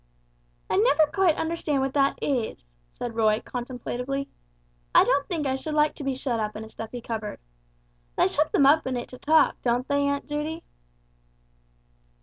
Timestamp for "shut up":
6.15-6.55